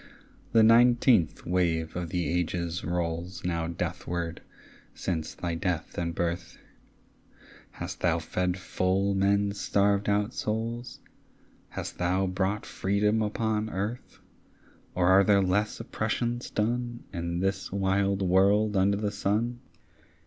[0.51, 4.39] The nineteenth wave of the ages rolls Now deathward
[4.95, 6.57] since thy death and birth.
[7.73, 11.01] Hast thou fed full men's starved out souls?
[11.69, 14.17] Hast thou brought freedom upon earth?
[14.95, 19.59] Or are there less oppressions done In this wild world under the sun?